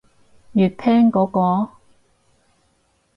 [0.55, 1.69] 粵拼嗰個？